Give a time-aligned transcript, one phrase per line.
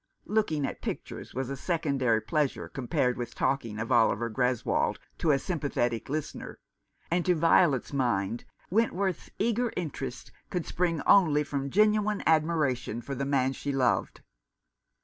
[0.25, 5.37] Looking at pictures was a secondary pleasure compared with talking of Oliver Greswold to a
[5.37, 6.57] sympathetic listener;
[7.11, 13.13] and to Violet's mind Wentworth's eager interest could spring only from genuine admira tion for
[13.13, 14.21] the man she loved.